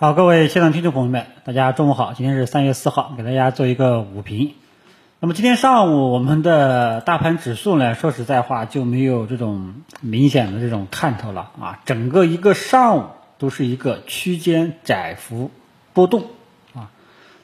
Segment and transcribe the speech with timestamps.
[0.00, 2.12] 好，各位现场听众朋友们，大家中午好。
[2.12, 4.54] 今天是三月四号，给大家做一个午评。
[5.18, 13.04] 那么今天上午我们的大盘指数呢，说实在话就没有这种明显的这种看头了啊，整个一个上午
[13.38, 15.50] 都是一个区间窄幅
[15.94, 16.26] 波动
[16.74, 16.92] 啊。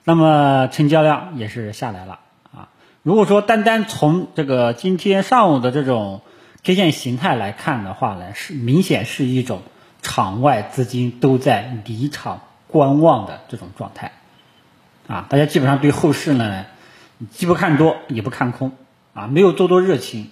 [0.05, 2.21] 那么成交量也是下来了
[2.55, 2.68] 啊。
[3.02, 6.21] 如果说单单从这个今天上午的这种
[6.62, 9.62] K 线形态来看的话呢，是明显是一种
[10.05, 14.12] 场外资金都在离场观望的这种状态
[15.08, 15.26] 啊。
[15.29, 16.67] 大家基本上对后市呢。
[17.31, 18.72] 既不看多也不看空
[19.14, 20.31] 啊，没有做多热情。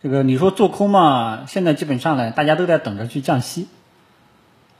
[0.00, 1.44] 这个你说做空嘛？
[1.48, 3.66] 现在基本上呢，大家都在等着去降息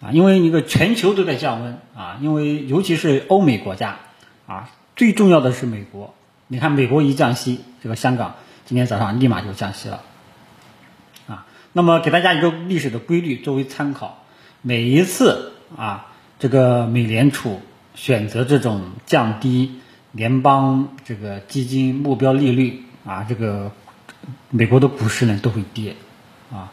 [0.01, 3.97] 啊，因为一个全球都在降温啊，因为尤其是欧美国家
[4.47, 6.15] 啊，最重要的是美国。
[6.47, 10.03] 你看美国一降息，这个香港今天早上立马就降息了
[11.27, 11.47] 啊。
[11.73, 14.23] 那么给大家一个历史的规律作为参考，
[14.63, 17.61] 每一次啊，这个美联储
[17.95, 19.81] 选择这种降低。
[20.13, 23.71] 联邦这个基金目标利率啊，这个
[24.51, 25.95] 美国的股市呢都会跌
[26.53, 26.73] 啊，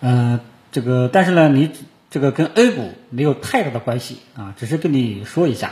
[0.00, 0.40] 嗯，
[0.72, 1.70] 这个但是呢，你
[2.10, 5.70] 这个跟 A 股没有太大的关系啊，只是跟你说一下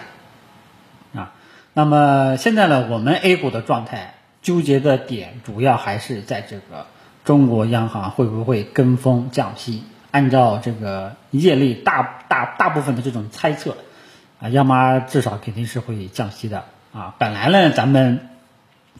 [1.16, 1.34] 啊。
[1.72, 6.86] 那么现在呢，我们 A 股的状态纠结的点主要还是在这个
[7.24, 9.82] 中国央行会不会跟风降息？
[10.14, 13.76] 按照这个业内大大大部分的这种猜测
[14.38, 16.66] 啊，央妈至少肯定是会降息的。
[16.92, 18.28] 啊，本来呢，咱们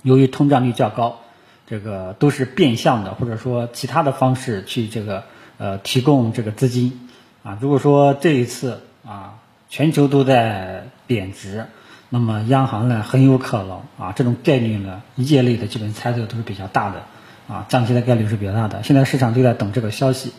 [0.02, 1.20] 由于通胀率较高，
[1.68, 5.22] 这个都是变相的，或者说其他的方式去这个
[5.56, 7.08] 呃提供这个资金
[7.44, 7.56] 啊。
[7.60, 9.34] 如果说这一次啊
[9.68, 11.66] 全球都在贬值，
[12.08, 17.04] 那么央行呢很有可能啊这种概率呢，业内的基本猜测都是比较大的
[17.46, 18.82] 啊，降息的概率是比较大的。
[18.82, 20.32] 现在市场都在等这个消息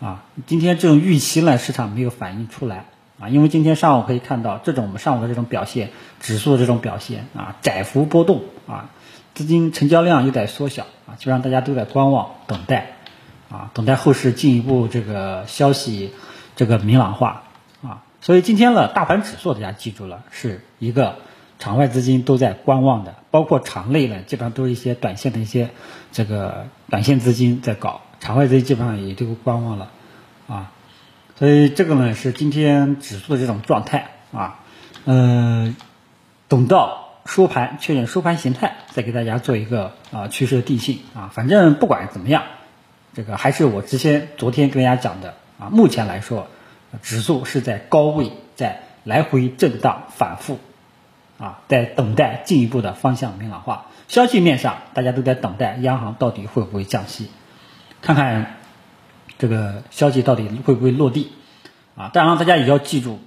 [0.00, 2.84] 啊，今天这种预期呢，市场没有反映出来。
[3.20, 8.90] 啊，因为今天上午可以看到这种我们上午的这种表现，指数的这种表现啊，窄幅波动啊，
[9.34, 12.92] 资金成交量又在缩小啊，就让大家都在观望等待
[13.50, 16.12] 啊，等待后市进一步这个消息
[16.54, 17.42] 这个明朗化
[17.82, 21.16] 啊，所以今天呢，大盘指数大家记住了，是一个
[21.58, 25.70] 场外资金都在观望的，包括场内呢，基本上都是一些短线的一些
[26.12, 29.90] 这个短线资金在搞，场外资金基本上也都观望了
[30.46, 30.72] 啊。
[31.36, 34.60] 所以这个呢是今天指数的这种状态啊，
[35.04, 35.76] 嗯，
[36.48, 41.30] 等到收盘确认收盘形态，再给大家做一个啊趋势的定性啊。
[41.32, 42.42] 反正不管怎么样，
[43.14, 45.70] 这个还是我之前昨天跟大家讲的啊。
[45.70, 46.48] 目前来说，
[47.02, 50.58] 指数是在高位在来回震荡反复
[51.38, 53.86] 啊，在等待进一步的方向明朗化。
[54.08, 57.30] 消息面上，大家都在等待央行到底会不会降息，
[58.02, 58.54] 看看。
[59.40, 61.30] 这个消息到底会不会落地
[61.94, 62.10] 啊？
[62.12, 63.20] 当然，大家也要记住，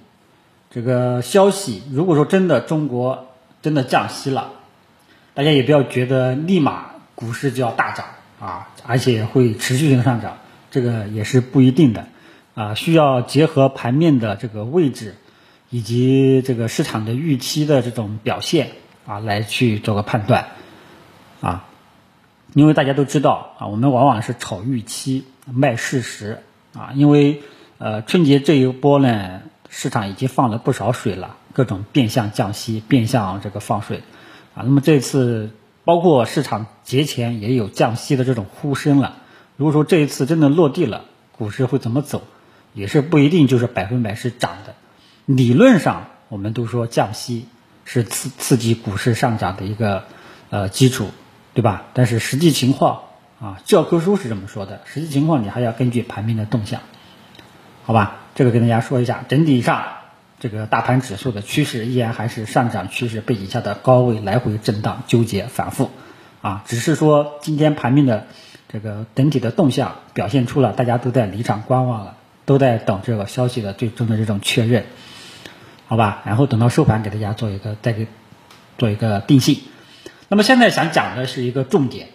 [0.70, 3.28] 这个消息如果说真的中国
[3.62, 4.52] 真的降息了，
[5.32, 8.04] 大家也不要觉得立马股市就要大涨
[8.38, 10.36] 啊，而且会持续性上涨，
[10.70, 12.04] 这个也是不一定的
[12.52, 15.14] 啊，需要结合盘面的这个位置
[15.70, 18.72] 以及这个市场的预期的这种表现
[19.06, 20.48] 啊，来去做个判断。
[22.54, 26.42] 因为大家都知道啊，我们往往是炒预期卖事实
[26.74, 26.90] 啊。
[26.94, 27.42] 因为
[27.78, 29.40] 呃春节这一波呢，
[29.70, 34.02] 市场已经放了不少水了，各种变相降息、变相这个放水
[34.54, 34.64] 啊。
[34.64, 35.50] 那么这次
[35.84, 39.16] 包括市场节前也有降息的这种呼声了。
[39.56, 41.06] 如果说这一次真的落地了，
[41.38, 42.22] 股市会怎么走，
[42.74, 44.74] 也是不一定就是百分百是涨的。
[45.24, 47.46] 理论上我们都说降息
[47.86, 50.04] 是刺刺激股市上涨的一个
[50.50, 51.08] 呃基础。
[51.54, 51.84] 对吧？
[51.92, 53.02] 但是实际情况
[53.40, 54.80] 啊，教科书是这么说的。
[54.86, 56.80] 实际情况你还要根据盘面的动向，
[57.84, 58.16] 好吧？
[58.34, 59.84] 这个跟大家说一下，整体上
[60.40, 65.90] 这个大盘指数的趋势依然还是上涨趋势背景下的高位来回震荡纠结反复
[66.40, 68.26] 啊，只是说今天盘面的
[68.68, 74.86] 这个整体的动向表现出了大家都在离场观望了，都在等这个消息的最终的这种确认，
[75.86, 76.22] 好吧？
[76.24, 78.06] 然后等到收盘给大家做一个再给
[78.78, 79.60] 做一个定性。
[80.32, 82.08] 那么现在想讲的是一个重点，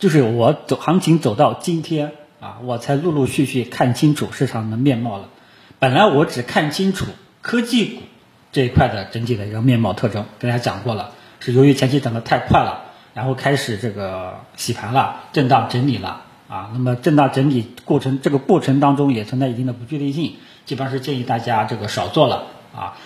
[0.00, 5.28] 就是我走行情走到今天啊，我才陆陆续续看清楚市场的面貌了。
[5.78, 7.06] 本来我只看清楚
[7.40, 8.02] 科技股
[8.50, 16.70] 这一块的整体的一个面貌特征，跟大家讲过了，是由于前期涨得太快了，然后开始这个洗盘了，震荡整理了啊。
[16.72, 20.34] 那么震荡整理过程这个过程当中也存在一定的不确定性，
[20.66, 22.98] 基本上是建议大家这个少做了啊。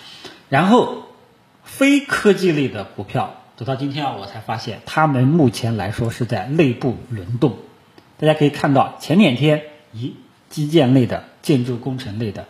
[0.49, 1.03] 然后
[1.63, 3.35] 非科技类的股票。
[3.57, 7.57] 走到今天啊，我才发现他们目前来说是在内部轮动。
[8.19, 9.63] 大家可以看到前两天，
[9.95, 10.11] 咦，
[10.47, 12.45] 基建类的、建筑工程类的，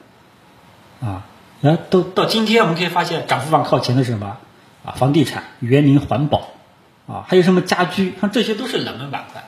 [1.00, 1.26] 啊，
[1.62, 4.38] 然后都到今天我们可以发现涨幅榜靠前的是什么
[4.84, 4.92] 啊？
[4.98, 6.50] 房地产、园林、环保
[7.08, 9.46] 啊，还有什么家居，像这些都是冷门板块，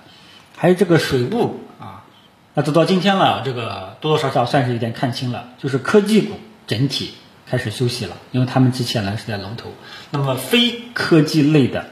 [0.56, 2.06] 还有这个水务啊，
[2.54, 6.36] 那走到今天了，这个多多少少算是有点看清了，就是科技股
[6.68, 7.16] 整体
[7.50, 9.72] 开始休息了，因为他们之前呢是在龙头，
[10.12, 11.88] 那么非科技类的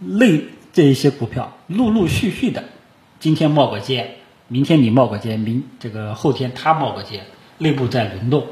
[0.00, 2.64] 类这一些股票陆陆续续的，
[3.20, 4.16] 今天冒个尖。
[4.46, 7.24] 明天你冒个尖，明这个后天他冒个尖，
[7.56, 8.46] 内部在轮动，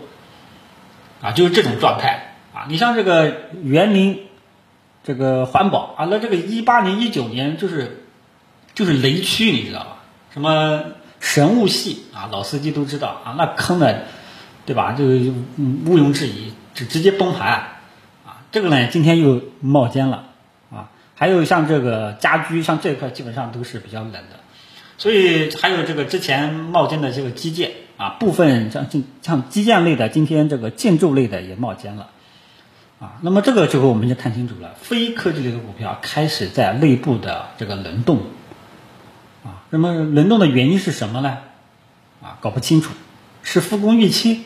[1.21, 2.65] 啊，就是这种状态啊。
[2.69, 4.21] 你像这个园林，
[5.05, 8.07] 这个环保啊，那这个一八年、一九年就是
[8.75, 9.99] 就是雷区，你知道吧？
[10.33, 10.83] 什么
[11.21, 14.07] 神物系啊，老司机都知道啊，那坑的，
[14.67, 14.93] 对吧？
[14.93, 17.53] 就毋庸置疑，直直接崩盘
[18.25, 18.43] 啊。
[18.51, 20.29] 这个呢，今天又冒尖了
[20.71, 20.91] 啊。
[21.15, 24.41] 还有像这个家居，像这一块基本上都是比较冷的。
[24.99, 28.87] 所以还有这个之前冒尖的这个基建啊，部分像
[29.21, 32.11] 像基建类的，今天这个建筑类的也冒尖了，
[33.01, 38.19] 啊，那么这个时候我们就看清楚了，非科技类的股票开始在内部的这个轮动，
[39.45, 41.39] 啊，那么轮动的原因是什么呢？
[42.23, 42.93] 啊，搞不清楚，
[43.43, 44.43] 是复工预期，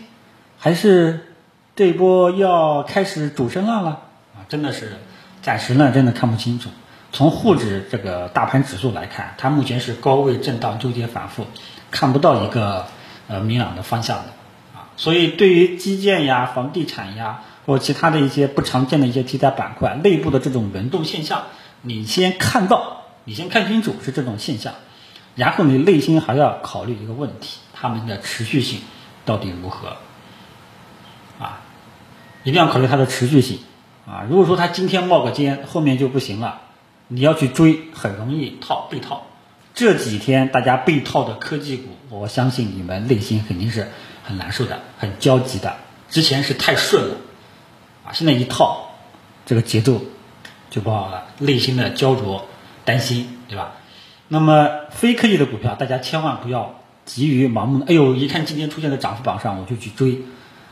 [0.58, 1.34] 还是
[1.74, 3.90] 这一波要开始主升浪了？
[4.34, 4.96] 啊，真的是
[5.42, 6.70] 暂时呢，真的看不清楚。
[7.12, 11.46] 从沪指这个大盘指数来看，它目前是高位震荡、纠结反复，
[11.90, 12.86] 看不到一个
[13.28, 14.24] 呃明朗的方向的
[14.74, 14.88] 啊。
[14.96, 21.44] 所以对于基建呀、房地产呀，或其他的一些不常见的一些题材板块，内部的这种轮动现象，
[21.82, 24.74] 你先看到，你先看清楚是这种现象，
[25.36, 28.80] 然后你内心还要考虑一个问题：它们的持续性
[29.24, 29.96] 到底如何？
[32.46, 33.58] 一定要考虑它的持续性
[34.06, 34.24] 啊。
[34.30, 36.60] 如果说它今天冒个尖，后面就不行了。
[37.08, 39.26] 你要去追，很容易套被套。
[39.74, 43.90] 这几天大家被套的科技股，我相信你们内心肯定是
[44.22, 45.74] 很难受的，很焦急的。
[46.08, 47.16] 之前是太顺了，
[48.04, 48.92] 啊，现在一套，
[49.44, 50.00] 这个节奏
[50.70, 52.46] 就不好了，内心的焦灼、
[52.84, 53.72] 担心，对吧？
[54.28, 60.22] 那么非科技的股票，大家千万不要急于盲目的，哎呦，一看今天出现在涨幅榜上，我就去追，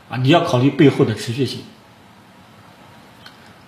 [0.09, 1.61] 啊，你要考虑背后的持续性。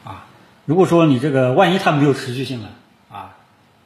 [0.03, 0.25] 啊
[0.65, 2.69] 如果说你这个万一它没有持续性了
[3.09, 3.35] 啊，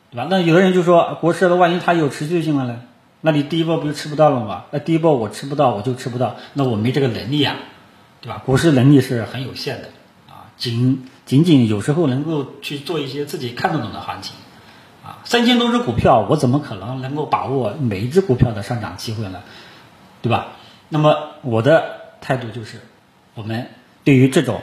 [0.09, 0.27] 对吧？
[0.30, 2.81] 那有的人就说国师的万一它有持续性了呢？
[3.21, 4.63] 那你第一波不就吃不到了吗？
[4.71, 7.56] 那第一波我吃不到，我就吃不到，那我没这个能力啊，
[8.19, 8.42] 对吧？
[8.44, 9.89] 国师能力是很有限的
[10.27, 14.36] 啊，仅仅仅有时候能够去做一些自己看得懂的行情
[15.03, 19.44] 啊，三千多只股票，我怎么可能能够把握每一只股票的上涨机会呢？
[20.24, 20.48] 对吧？
[20.89, 22.78] 那么我的态度就是，
[23.34, 23.68] 我们
[24.06, 24.62] 对于这种。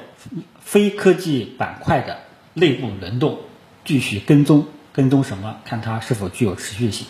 [0.61, 2.19] 非科技板块的
[2.53, 3.39] 内部轮动，
[3.87, 5.57] 继续跟踪，跟踪什么？
[5.65, 7.07] 看它是否具有持续性，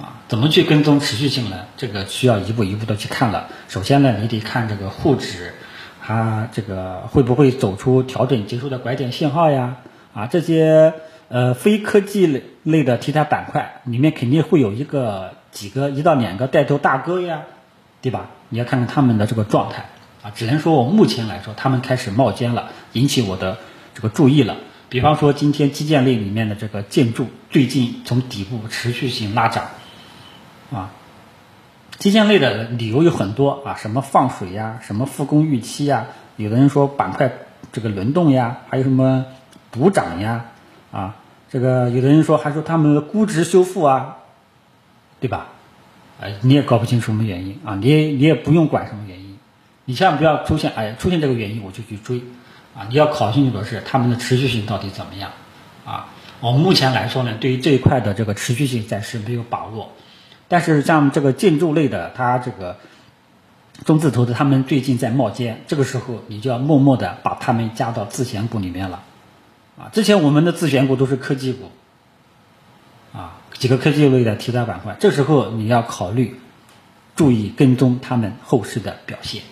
[0.00, 1.66] 啊，怎么去跟踪持续性呢？
[1.76, 3.48] 这个需要一步一步的去看了。
[3.66, 5.54] 首先呢，你得看这个沪指，
[6.00, 9.78] 它这个会不会走出调整结束的拐点信号呀？
[10.14, 10.94] 啊，这些
[11.28, 17.42] 呃非科技类类的题材板块里面肯定会有一个几个一到两个带头大哥呀，
[18.02, 18.26] 对吧？
[18.50, 19.86] 你要看看他们的这个状态。
[20.22, 23.58] 啊，只能说我目前来说，他们开始冒尖了，引起我的
[23.92, 24.56] 这个注意了。
[24.88, 29.64] 比方说，今天基建类里面的这个建筑，最近从底部持续性拉涨，
[30.70, 30.90] 啊，
[31.98, 36.06] 基建类的理由有很多啊，什么放水呀，什么复工预期呀，
[36.36, 37.32] 有的人说板块
[37.72, 39.26] 这个轮动呀，还有什么
[39.72, 40.44] 补涨呀，
[40.92, 41.16] 啊，
[41.50, 44.18] 这个有的人说还说他们的估值修复啊，
[45.18, 45.48] 对吧？
[46.22, 49.36] 哎，你也搞不清什么原因啊，你也你也不用管什么原因。
[49.84, 52.18] 你千万不要出现，哎，出现这个原因我就去追，
[52.76, 55.32] 啊，你要考清楚的是他们的持续性到底怎么样，
[55.84, 56.06] 啊，
[56.38, 59.90] 我目前来说呢，对于这一块的这个持续性暂时没有把握，
[60.46, 62.76] 但是像这个建筑类的，它这个
[63.84, 69.02] 中字头的，他们最近在冒尖，这个时候你就要默默的把他们加到自选股里面了，
[69.76, 71.72] 啊，之前我们的自选股都是科技股，
[73.62, 76.34] 几个科技类的题材板块，这时候你要考虑，
[77.14, 79.42] 注意跟踪他们后市的表现。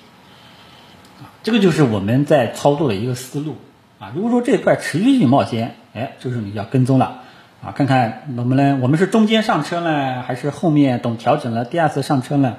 [1.45, 3.57] 这个就是我们在操作的一个思路
[4.01, 4.11] 啊。
[4.13, 7.21] 如果说这一块持续性冒尖，哎，这个时候你要跟踪了
[7.65, 12.57] 啊，看看能不能，我们是中间上车呢，还是后面等调整了第二次上车呢，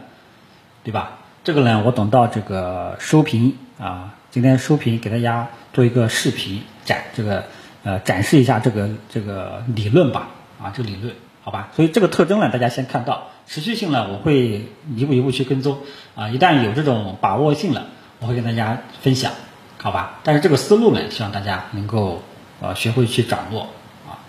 [0.85, 1.17] 对吧？
[1.43, 7.43] 这个呢，我等到这个收评啊，今天收评给大家做一个视频展这个
[7.83, 10.29] 呃展示一下这个这个理论吧
[10.63, 11.69] 啊，这个理论好吧？
[11.75, 15.79] 所以这个特征呢，大家先看到持续性呢，我会一步一步去跟踪
[16.15, 17.87] 啊，一旦有这种把握性了。
[18.23, 19.31] 我会跟大家分享，
[19.79, 20.19] 好吧？
[20.23, 22.21] 但是这个思路呢，希望大家能够
[22.61, 23.61] 呃学会去掌握
[24.07, 24.21] 啊。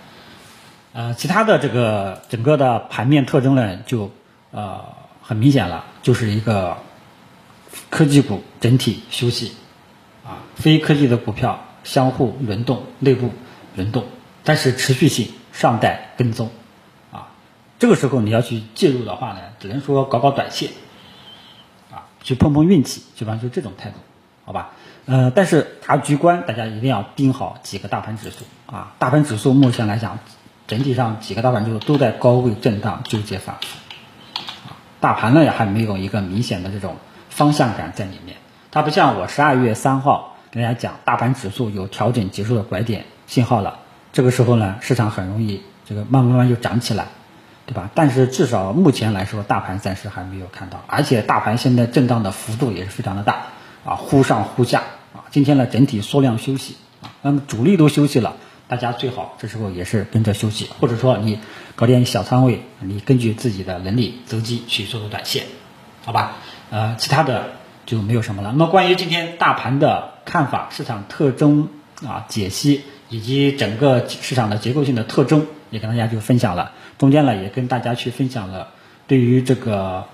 [0.95, 4.11] 呃，其他的这个整个的盘面特征呢，就
[4.51, 4.83] 呃
[5.21, 6.79] 很明显了，就是一个
[7.91, 9.53] 科技股整体休息，
[10.25, 13.29] 啊，非科技的股票相互轮动，内部
[13.77, 14.07] 轮动，
[14.43, 16.51] 但是持续性尚待跟踪，
[17.83, 20.71] 这个时候你要去介入的话呢，只能说搞搞短线，
[21.91, 23.97] 啊，去碰碰运气，基本上就这种态度，
[24.45, 24.71] 好吧？
[25.07, 30.21] 呃，但是大局观大家一定要盯好几个大盘指数，啊，大盘指数目前来讲，
[30.69, 33.67] 整体上几个大盘指数都在高位震荡纠结反复。
[35.01, 36.99] 大盘呢也还没有一个明显的这种
[37.31, 38.37] 方向感在里面，
[38.71, 43.81] 它不像我十二月三号跟大家讲，大盘指数有调整结束的拐点信号了，
[44.13, 47.09] 这个时候呢，市场很容易这个慢慢慢就涨起来，
[47.73, 47.91] 对吧？
[47.95, 53.47] 但是至少目前来说，大盘暂时还没有看到，而且大盘现在震荡的幅度也是非常的大，
[53.85, 54.83] 啊，忽上忽下，
[55.15, 58.37] 啊，今天呢整体缩量休息，啊，那么主力都休息了。
[58.69, 61.39] 大家最好这时候也是跟着休息，或者说你
[61.75, 65.45] 搞点小仓位，你根据自己的能力择机去做做短线，
[66.05, 66.37] 好吧？
[66.71, 67.51] 呃，其他的
[67.87, 68.51] 就没有什么了。
[68.53, 71.69] 那么关于今天大盘的看法、市场特征
[72.07, 76.71] 啊解析，以及整个市场的结构性的特征，也跟大家就分享了。
[76.99, 78.69] 中间呢也跟大家去分享了
[79.09, 80.05] 对于这个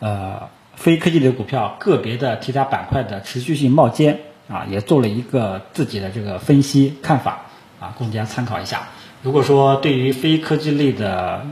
[0.00, 7.42] 呃非科技类股票个别的题材板块的持续性冒尖啊，也做了一个自己的这个分析看法。
[7.82, 8.90] 啊，供大家参考一下。
[9.24, 11.44] 如果说对于非科技类的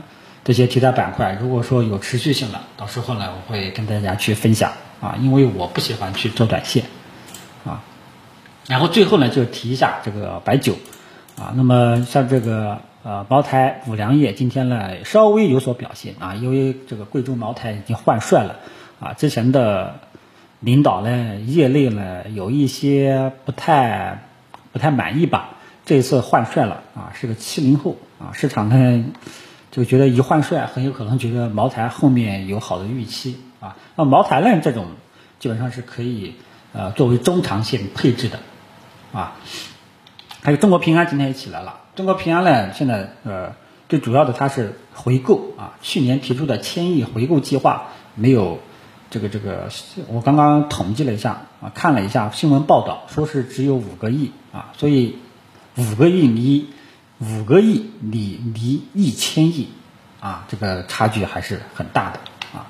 [0.45, 5.17] 这些题材板块，如果说有持续性的，到时候呢，我会跟大家去分享啊。
[5.19, 6.85] 因为我不喜欢去做短线
[7.65, 7.83] 啊。
[8.65, 10.77] 然后最后呢，就提一下这个白酒
[11.37, 11.51] 啊。
[11.57, 18.57] 那么像这个呃茅台、五粮液今天呢稍微有所表现啊，因为这个贵州茅台已经换帅了
[18.99, 19.13] 啊。
[19.13, 19.99] 之前的
[20.59, 24.23] 领导呢，业内呢有一些不太
[24.71, 25.57] 不太满意吧。
[25.83, 29.03] 这次换帅了啊，是个七零后啊，市场呢
[29.71, 33.75] 就觉得一换帅，很有可能觉得茅台后面有好的预期啊。
[33.95, 34.85] 那茅台呢这种
[35.39, 36.35] 基本上是可以
[36.71, 38.39] 呃作为中长线配置的
[39.11, 39.35] 啊。
[40.41, 43.53] 还有中国平安今天也起来了，中国平安呢现在呃
[43.89, 48.59] 最主要的它是回购啊，去年提出的千亿回购计划没有
[49.09, 49.69] 这个这个，
[50.07, 55.17] 我刚刚统计了一下啊，看了一下新闻报道，说是只有五个亿啊，所以。
[55.77, 56.67] 五个亿离
[57.19, 59.69] 五个亿离离一千亿
[60.19, 62.19] 啊，这个差距还是很大的
[62.53, 62.67] 啊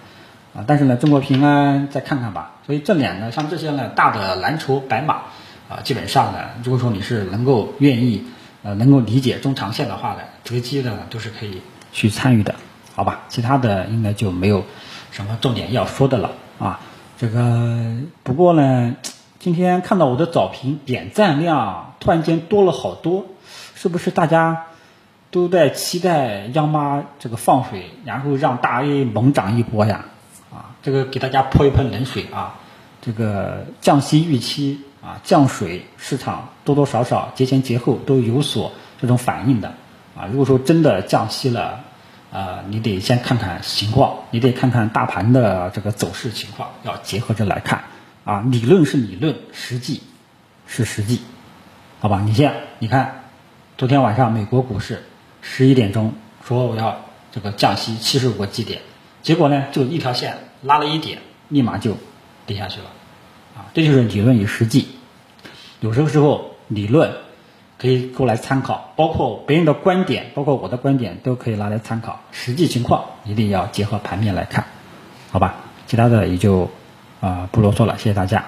[0.56, 0.63] 啊！
[0.68, 2.51] 但是呢，中国平安再看看吧。
[2.68, 5.24] 所以这两个像这些呢大的蓝筹白马
[5.72, 8.25] 啊，基本上呢，如果说你是能够愿意
[8.62, 11.62] 呃能够理解中长线的话呢，择机的都是可以
[11.94, 12.56] 去参与的，
[12.94, 13.22] 好吧？
[13.30, 14.66] 其他的应该就没有
[15.12, 16.82] 什么重点要说的了啊。
[17.18, 18.96] 这个不过呢。
[19.44, 23.25] 今天看到我的早评点赞量突然间多了好多，
[23.74, 24.68] 是不是大家
[25.32, 30.06] 都在期待央妈这个放水，然后让大 A 猛涨一波呀？
[30.54, 32.60] 啊，这个给大家泼一盆冷水啊！
[33.01, 39.75] 这个降息预期啊，降水市场多多少少节前节后都有所这种反应的
[40.15, 40.27] 啊。
[40.31, 41.84] 如果说真的降息了，
[42.31, 47.84] 啊，你得先看看情况，你得看看大盘的这个走势情况，要结合着来看。
[48.24, 50.03] 啊，理论是理论，实际
[50.67, 51.22] 是实际，
[52.00, 52.22] 好吧？
[52.24, 53.24] 你先，你看，
[53.79, 55.03] 昨天晚上美国股市
[55.41, 56.13] 十一点钟
[56.46, 58.81] 说我要这个降息七十五个基点，
[59.24, 61.17] 结果呢就一条线拉了一点，
[61.50, 61.98] 立马就
[62.46, 62.86] 跌下去了，
[63.55, 64.88] 啊，这就是理论与实际。
[65.79, 67.13] 有时候时候理论
[67.77, 74.65] 可以过来参考，包括别人的观点，包括我的观点都可以拿来参考，实际情况一定要结合盘面来看，
[75.31, 75.55] 好吧？
[75.88, 76.70] 其他的也就。
[77.22, 78.43] 啊，不啰嗦了，谢谢大家。